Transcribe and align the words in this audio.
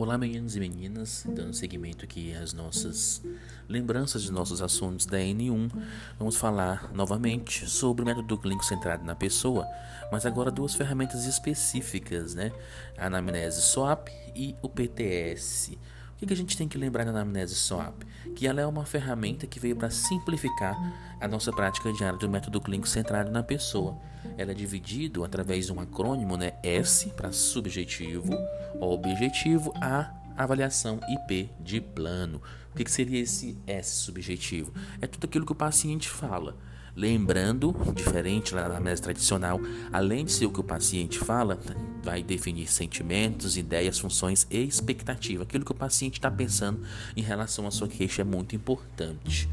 Olá, 0.00 0.16
meninos 0.16 0.56
e 0.56 0.60
meninas, 0.60 1.26
dando 1.28 1.52
seguimento 1.52 2.06
aqui 2.06 2.32
às 2.32 2.54
nossas 2.54 3.22
lembranças 3.68 4.22
de 4.22 4.32
nossos 4.32 4.62
assuntos 4.62 5.04
da 5.04 5.18
N1, 5.18 5.70
vamos 6.18 6.38
falar 6.38 6.90
novamente 6.94 7.68
sobre 7.68 8.02
o 8.02 8.06
método 8.06 8.38
clínico 8.38 8.64
centrado 8.64 9.04
na 9.04 9.14
pessoa, 9.14 9.68
mas 10.10 10.24
agora 10.24 10.50
duas 10.50 10.74
ferramentas 10.74 11.26
específicas, 11.26 12.34
né? 12.34 12.50
A 12.96 13.08
anamnese 13.08 13.60
SWAP 13.60 14.08
e 14.34 14.56
o 14.62 14.70
PTS. 14.70 15.76
O 16.22 16.26
que 16.26 16.34
a 16.34 16.36
gente 16.36 16.54
tem 16.54 16.68
que 16.68 16.76
lembrar 16.76 17.04
da 17.04 17.10
anamnese 17.10 17.54
SWAP? 17.54 18.04
Que 18.36 18.46
ela 18.46 18.60
é 18.60 18.66
uma 18.66 18.84
ferramenta 18.84 19.46
que 19.46 19.58
veio 19.58 19.74
para 19.74 19.88
simplificar 19.88 20.76
a 21.18 21.26
nossa 21.26 21.50
prática 21.50 21.90
diária 21.94 22.18
do 22.18 22.28
método 22.28 22.60
clínico 22.60 22.86
centrado 22.86 23.30
na 23.30 23.42
pessoa. 23.42 23.96
Ela 24.36 24.50
é 24.50 24.54
dividido 24.54 25.24
através 25.24 25.66
de 25.66 25.72
um 25.72 25.80
acrônimo, 25.80 26.36
né? 26.36 26.52
S 26.62 27.08
para 27.10 27.32
subjetivo, 27.32 28.34
objetivo, 28.78 29.72
A 29.80 30.12
avaliação 30.36 31.00
IP 31.08 31.50
de 31.58 31.80
plano. 31.80 32.42
O 32.72 32.76
que 32.76 32.90
seria 32.90 33.18
esse 33.18 33.56
S 33.66 33.96
subjetivo? 33.96 34.74
É 35.00 35.06
tudo 35.06 35.24
aquilo 35.24 35.46
que 35.46 35.52
o 35.52 35.56
paciente 35.56 36.08
fala. 36.08 36.54
Lembrando, 36.96 37.74
diferente 37.94 38.54
da 38.54 38.66
anamnese 38.66 39.02
tradicional, 39.02 39.60
além 39.92 40.24
de 40.24 40.32
ser 40.32 40.46
o 40.46 40.50
que 40.50 40.60
o 40.60 40.64
paciente 40.64 41.18
fala, 41.18 41.58
vai 42.02 42.22
definir 42.22 42.66
sentimentos, 42.70 43.56
ideias, 43.56 43.98
funções 43.98 44.46
e 44.50 44.58
expectativa. 44.62 45.44
Aquilo 45.44 45.64
que 45.64 45.72
o 45.72 45.74
paciente 45.74 46.14
está 46.14 46.30
pensando 46.30 46.82
em 47.16 47.22
relação 47.22 47.66
à 47.66 47.70
sua 47.70 47.88
queixa 47.88 48.22
é 48.22 48.24
muito 48.24 48.56
importante. 48.56 49.48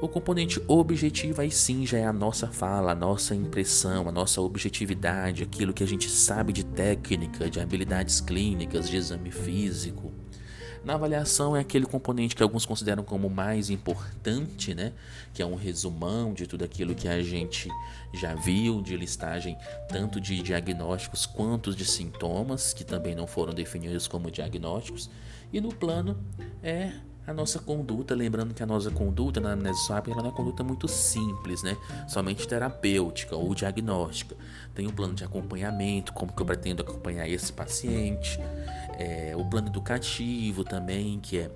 O 0.00 0.08
componente 0.08 0.60
objetivo 0.68 1.40
aí 1.40 1.50
sim 1.50 1.86
já 1.86 1.98
é 1.98 2.04
a 2.04 2.12
nossa 2.12 2.48
fala, 2.48 2.92
a 2.92 2.94
nossa 2.94 3.34
impressão, 3.34 4.08
a 4.08 4.12
nossa 4.12 4.40
objetividade, 4.40 5.42
aquilo 5.42 5.72
que 5.72 5.82
a 5.82 5.86
gente 5.86 6.10
sabe 6.10 6.52
de 6.52 6.64
técnica, 6.64 7.48
de 7.48 7.60
habilidades 7.60 8.20
clínicas, 8.20 8.88
de 8.88 8.96
exame 8.96 9.30
físico. 9.30 10.12
Na 10.84 10.94
avaliação 10.94 11.56
é 11.56 11.60
aquele 11.60 11.86
componente 11.86 12.36
que 12.36 12.42
alguns 12.42 12.66
consideram 12.66 13.02
como 13.02 13.30
mais 13.30 13.70
importante, 13.70 14.74
né? 14.74 14.92
Que 15.32 15.40
é 15.40 15.46
um 15.46 15.54
resumão 15.54 16.34
de 16.34 16.46
tudo 16.46 16.62
aquilo 16.62 16.94
que 16.94 17.08
a 17.08 17.22
gente 17.22 17.70
já 18.12 18.34
viu 18.34 18.82
de 18.82 18.94
listagem, 18.94 19.56
tanto 19.88 20.20
de 20.20 20.42
diagnósticos 20.42 21.24
quanto 21.24 21.74
de 21.74 21.86
sintomas, 21.86 22.74
que 22.74 22.84
também 22.84 23.14
não 23.14 23.26
foram 23.26 23.54
definidos 23.54 24.06
como 24.06 24.30
diagnósticos. 24.30 25.08
E 25.50 25.58
no 25.58 25.74
plano 25.74 26.18
é 26.62 26.92
a 27.26 27.32
nossa 27.32 27.58
conduta, 27.58 28.14
lembrando 28.14 28.52
que 28.52 28.62
a 28.62 28.66
nossa 28.66 28.90
conduta 28.90 29.40
na 29.40 29.52
amnésia 29.52 29.82
SWAP 29.82 30.08
ela 30.10 30.20
é 30.20 30.22
uma 30.24 30.32
conduta 30.32 30.62
muito 30.62 30.86
simples, 30.86 31.62
né? 31.62 31.76
Somente 32.06 32.46
terapêutica 32.46 33.34
ou 33.34 33.54
diagnóstica. 33.54 34.36
Tem 34.74 34.86
um 34.86 34.90
plano 34.90 35.14
de 35.14 35.24
acompanhamento, 35.24 36.12
como 36.12 36.32
que 36.32 36.42
eu 36.42 36.46
pretendo 36.46 36.82
acompanhar 36.82 37.28
esse 37.28 37.52
paciente, 37.52 38.38
é, 38.98 39.34
o 39.36 39.44
plano 39.44 39.68
educativo 39.68 40.64
também, 40.64 41.18
que 41.18 41.38
é 41.38 41.50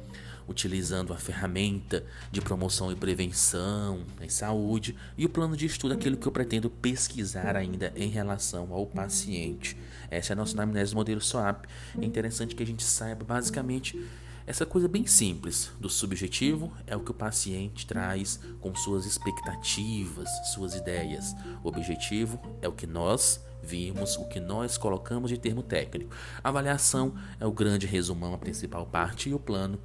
utilizando 0.49 1.13
a 1.13 1.19
ferramenta 1.19 2.03
de 2.33 2.41
promoção 2.41 2.91
e 2.91 2.97
prevenção 2.97 4.01
em 4.23 4.31
saúde, 4.31 4.97
e 5.19 5.27
o 5.27 5.29
plano 5.29 5.55
de 5.55 5.67
estudo, 5.67 5.93
aquilo 5.93 6.17
que 6.17 6.27
eu 6.27 6.33
pretendo 6.33 6.71
pesquisar 6.71 7.55
ainda 7.55 7.93
em 7.95 8.09
relação 8.09 8.73
ao 8.73 8.87
paciente. 8.87 9.77
Essa 10.11 10.33
é 10.33 10.35
a 10.35 10.37
nossa 10.37 10.55
anamnese 10.55 10.95
modelo 10.95 11.21
SWAP. 11.21 11.67
É 12.01 12.05
interessante 12.05 12.55
que 12.55 12.63
a 12.63 12.67
gente 12.67 12.83
saiba 12.83 13.25
basicamente 13.25 14.03
essa 14.49 14.65
coisa 14.65 14.89
bem 14.89 15.05
simples 15.05 15.71
do 15.79 15.91
subjetivo 15.91 16.73
é 16.87 16.97
o 16.97 17.01
que 17.01 17.11
o 17.11 17.15
paciente 17.15 17.87
traz 17.87 18.41
com 18.63 18.75
suas 18.75 19.05
expectativas, 19.05 20.27
suas 20.55 20.75
ideias. 20.75 21.37
O 21.63 21.69
objetivo 21.69 22.41
é 22.63 22.67
o 22.67 22.73
que 22.73 22.87
nós 22.87 23.45
vimos, 23.63 24.17
o 24.17 24.25
que 24.25 24.41
nós 24.41 24.79
colocamos 24.79 25.29
de 25.29 25.37
termo 25.37 25.63
técnico. 25.63 26.17
A 26.43 26.49
avaliação 26.49 27.13
é 27.39 27.45
o 27.45 27.53
grande 27.53 27.87
resumão, 27.87 28.33
a 28.33 28.39
principal 28.39 28.87
parte, 28.87 29.29
e 29.29 29.35
o 29.35 29.39
plano 29.39 29.79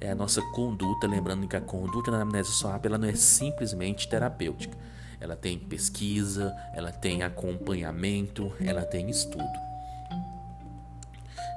é 0.00 0.12
a 0.12 0.14
nossa 0.14 0.40
conduta. 0.52 1.08
Lembrando 1.08 1.48
que 1.48 1.56
a 1.56 1.60
conduta 1.60 2.12
na 2.12 2.22
amnésia 2.22 2.52
SWAP 2.52 2.86
ela 2.86 2.98
não 2.98 3.08
é 3.08 3.16
simplesmente 3.16 4.06
terapêutica. 4.06 4.78
Ela 5.18 5.34
tem 5.34 5.58
pesquisa, 5.58 6.54
ela 6.72 6.92
tem 6.92 7.24
acompanhamento, 7.24 8.52
ela 8.60 8.84
tem 8.84 9.10
estudo. 9.10 9.73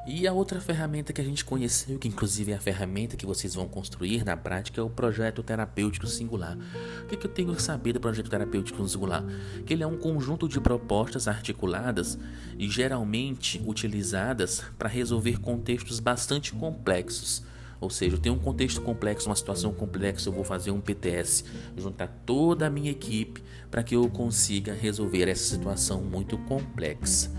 E 0.09 0.25
a 0.25 0.31
outra 0.31 0.61
ferramenta 0.61 1.11
que 1.11 1.19
a 1.19 1.23
gente 1.23 1.43
conheceu, 1.43 1.99
que 1.99 2.07
inclusive 2.07 2.53
é 2.53 2.55
a 2.55 2.61
ferramenta 2.61 3.17
que 3.17 3.25
vocês 3.25 3.53
vão 3.53 3.67
construir 3.67 4.23
na 4.23 4.37
prática, 4.37 4.79
é 4.79 4.83
o 4.83 4.89
projeto 4.89 5.43
terapêutico 5.43 6.07
singular. 6.07 6.57
O 7.03 7.07
que, 7.07 7.17
que 7.17 7.25
eu 7.25 7.29
tenho 7.29 7.53
que 7.53 7.61
saber 7.61 7.91
do 7.91 7.99
projeto 7.99 8.29
terapêutico 8.29 8.87
singular? 8.87 9.21
Que 9.65 9.73
ele 9.73 9.83
é 9.83 9.87
um 9.87 9.97
conjunto 9.97 10.47
de 10.47 10.61
propostas 10.61 11.27
articuladas 11.27 12.17
e 12.57 12.69
geralmente 12.69 13.61
utilizadas 13.67 14.63
para 14.77 14.87
resolver 14.87 15.41
contextos 15.41 15.99
bastante 15.99 16.53
complexos. 16.53 17.43
Ou 17.81 17.89
seja, 17.89 18.15
eu 18.15 18.19
tenho 18.19 18.35
um 18.35 18.39
contexto 18.39 18.79
complexo, 18.79 19.27
uma 19.27 19.35
situação 19.35 19.73
complexa, 19.73 20.29
eu 20.29 20.33
vou 20.33 20.45
fazer 20.45 20.71
um 20.71 20.79
PTS, 20.79 21.43
juntar 21.75 22.07
toda 22.25 22.65
a 22.65 22.69
minha 22.69 22.91
equipe 22.91 23.43
para 23.69 23.83
que 23.83 23.93
eu 23.93 24.09
consiga 24.09 24.73
resolver 24.73 25.27
essa 25.27 25.43
situação 25.43 26.01
muito 26.01 26.37
complexa. 26.37 27.29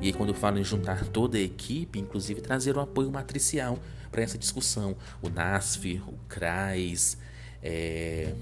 E 0.00 0.06
aí, 0.06 0.12
quando 0.12 0.30
eu 0.30 0.34
falo 0.34 0.58
em 0.58 0.64
juntar 0.64 1.04
toda 1.06 1.36
a 1.36 1.40
equipe, 1.40 1.98
inclusive 1.98 2.40
trazer 2.40 2.76
o 2.76 2.80
apoio 2.80 3.10
matricial 3.10 3.78
para 4.10 4.22
essa 4.22 4.38
discussão, 4.38 4.96
o 5.20 5.28
NASF, 5.28 6.00
o 6.06 6.14
CRAS, 6.28 7.18
é, 7.62 8.32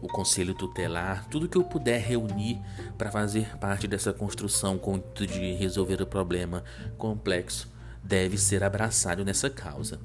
o 0.00 0.06
Conselho 0.06 0.54
Tutelar, 0.54 1.26
tudo 1.28 1.48
que 1.48 1.56
eu 1.56 1.64
puder 1.64 2.00
reunir 2.00 2.60
para 2.96 3.10
fazer 3.10 3.56
parte 3.58 3.88
dessa 3.88 4.12
construção 4.12 4.78
com 4.78 5.02
de 5.14 5.54
resolver 5.54 6.00
o 6.00 6.06
problema 6.06 6.62
complexo 6.96 7.68
deve 8.02 8.36
ser 8.36 8.62
abraçado 8.62 9.24
nessa 9.24 9.48
causa. 9.48 10.00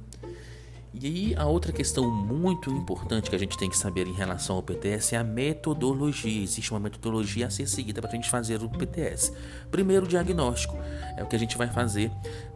E 0.99 1.05
aí, 1.05 1.35
a 1.35 1.45
outra 1.45 1.71
questão 1.71 2.09
muito 2.09 2.71
importante 2.71 3.29
que 3.29 3.35
a 3.35 3.39
gente 3.39 3.55
tem 3.55 3.69
que 3.69 3.77
saber 3.77 4.07
em 4.07 4.13
relação 4.13 4.55
ao 4.55 4.63
PTS 4.63 5.13
é 5.13 5.19
a 5.19 5.23
metodologia. 5.23 6.41
Existe 6.41 6.71
uma 6.71 6.79
metodologia 6.79 7.45
a 7.45 7.49
ser 7.51 7.67
seguida 7.67 8.01
para 8.01 8.09
a 8.09 8.15
gente 8.15 8.27
fazer 8.31 8.63
o 8.63 8.69
PTS. 8.69 9.31
Primeiro, 9.69 10.05
o 10.05 10.09
diagnóstico. 10.09 10.75
É 11.15 11.23
o 11.23 11.27
que 11.27 11.35
a 11.35 11.39
gente 11.39 11.55
vai 11.55 11.67
fazer 11.67 12.11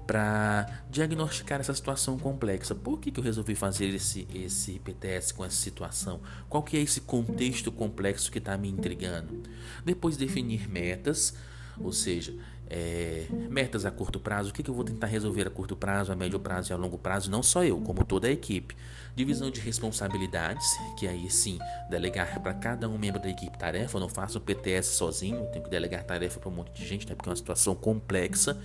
para 0.07 0.65
diagnosticar 0.89 1.59
essa 1.59 1.73
situação 1.75 2.17
complexa. 2.17 2.73
Por 2.73 2.99
que, 2.99 3.11
que 3.11 3.19
eu 3.19 3.23
resolvi 3.23 3.53
fazer 3.53 3.93
esse, 3.93 4.27
esse 4.33 4.79
PTS 4.79 5.33
com 5.35 5.45
essa 5.45 5.57
situação? 5.57 6.19
Qual 6.49 6.63
que 6.63 6.77
é 6.77 6.81
esse 6.81 7.01
contexto 7.01 7.71
complexo 7.71 8.31
que 8.31 8.39
está 8.39 8.57
me 8.57 8.69
intrigando? 8.69 9.43
Depois, 9.85 10.17
definir 10.17 10.67
metas, 10.67 11.35
ou 11.83 11.91
seja, 11.91 12.33
é, 12.69 13.25
metas 13.49 13.85
a 13.85 13.91
curto 13.91 14.17
prazo, 14.17 14.49
o 14.49 14.53
que, 14.53 14.63
que 14.63 14.69
eu 14.69 14.73
vou 14.73 14.85
tentar 14.85 15.07
resolver 15.07 15.45
a 15.45 15.49
curto 15.49 15.75
prazo, 15.75 16.11
a 16.11 16.15
médio 16.15 16.39
prazo 16.39 16.71
e 16.71 16.73
a 16.73 16.77
longo 16.77 16.97
prazo, 16.97 17.29
não 17.29 17.43
só 17.43 17.65
eu, 17.65 17.79
como 17.81 18.05
toda 18.05 18.27
a 18.27 18.31
equipe. 18.31 18.75
Divisão 19.13 19.51
de 19.51 19.59
responsabilidades, 19.59 20.65
que 20.97 21.05
aí 21.05 21.29
sim, 21.29 21.59
delegar 21.89 22.39
para 22.39 22.53
cada 22.53 22.87
um 22.87 22.97
membro 22.97 23.21
da 23.21 23.29
equipe 23.29 23.57
tarefa, 23.57 23.97
eu 23.97 23.99
não 23.99 24.07
faço 24.07 24.37
o 24.37 24.41
PTS 24.41 24.95
sozinho, 24.95 25.45
tenho 25.51 25.65
que 25.65 25.69
delegar 25.69 26.03
tarefa 26.05 26.39
para 26.39 26.47
um 26.47 26.53
monte 26.53 26.71
de 26.71 26.87
gente, 26.87 27.05
né, 27.09 27.13
porque 27.13 27.27
é 27.27 27.31
uma 27.31 27.35
situação 27.35 27.75
complexa. 27.75 28.57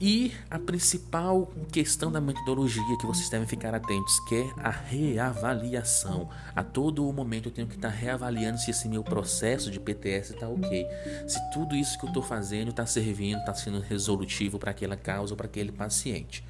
E 0.00 0.32
a 0.48 0.60
principal 0.60 1.50
questão 1.72 2.12
da 2.12 2.20
metodologia 2.20 2.96
que 2.98 3.06
vocês 3.06 3.28
devem 3.28 3.48
ficar 3.48 3.74
atentos, 3.74 4.20
que 4.28 4.36
é 4.36 4.50
a 4.58 4.70
reavaliação. 4.70 6.28
A 6.54 6.62
todo 6.62 7.12
momento 7.12 7.48
eu 7.48 7.52
tenho 7.52 7.66
que 7.66 7.74
estar 7.74 7.88
reavaliando 7.88 8.58
se 8.58 8.70
esse 8.70 8.88
meu 8.88 9.02
processo 9.02 9.72
de 9.72 9.80
PTS 9.80 10.34
está 10.34 10.48
ok. 10.48 10.86
Se 11.26 11.40
tudo 11.50 11.74
isso 11.74 11.98
que 11.98 12.04
eu 12.04 12.08
estou 12.08 12.22
fazendo 12.22 12.70
está 12.70 12.86
servindo, 12.86 13.40
está 13.40 13.52
sendo 13.54 13.80
resolutivo 13.80 14.56
para 14.56 14.70
aquela 14.70 14.96
causa 14.96 15.32
ou 15.32 15.36
para 15.36 15.46
aquele 15.46 15.72
paciente. 15.72 16.44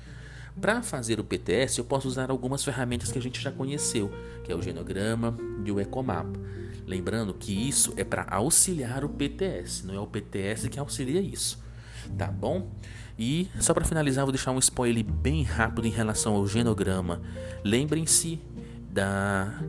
Para 0.61 0.83
fazer 0.83 1.19
o 1.19 1.25
PTS, 1.25 1.79
eu 1.79 1.85
posso 1.87 2.07
usar 2.07 2.31
algumas 2.31 2.63
ferramentas 2.63 3.11
que 3.11 3.19
a 3.19 3.23
gente 3.23 3.41
já 3.41 3.51
conheceu, 3.51 4.13
que 4.45 4.53
é 4.53 4.55
o 4.55 4.61
genograma 4.61 5.35
e 5.65 5.73
o 5.73 5.81
ecomapa. 5.81 6.39
Lembrando 6.87 7.33
que 7.33 7.53
isso 7.53 7.95
é 7.97 8.05
para 8.05 8.27
auxiliar 8.29 9.05
o 9.05 9.09
PTS, 9.09 9.87
não 9.87 9.95
é 9.95 10.01
o 10.01 10.07
PTS 10.07 10.69
que 10.69 10.79
auxilia 10.79 11.23
isso. 11.23 11.67
Tá 12.17 12.27
bom? 12.27 12.69
E 13.19 13.49
só 13.61 13.75
para 13.75 13.85
finalizar, 13.85 14.25
vou 14.25 14.33
deixar 14.33 14.53
um 14.53 14.59
spoiler 14.59 15.05
bem 15.05 15.43
rápido 15.43 15.87
em 15.87 15.91
relação 15.91 16.35
ao 16.35 16.47
genograma. 16.47 17.21
Lembrem-se 17.65 18.41
da 18.91 19.61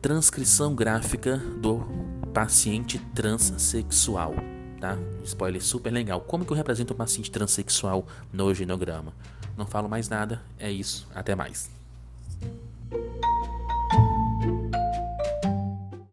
transcrição 0.00 0.74
gráfica 0.74 1.36
do 1.36 1.80
paciente 2.32 2.98
transexual, 3.14 4.34
tá? 4.80 4.96
Spoiler 5.24 5.62
super 5.62 5.92
legal. 5.92 6.20
Como 6.20 6.44
que 6.44 6.52
eu 6.52 6.56
represento 6.56 6.92
o 6.92 6.96
paciente 6.96 7.30
transexual 7.30 8.06
no 8.32 8.54
genograma? 8.54 9.12
Não 9.56 9.66
falo 9.66 9.88
mais 9.88 10.08
nada, 10.08 10.42
é 10.58 10.70
isso. 10.70 11.08
Até 11.14 11.34
mais. 11.34 11.70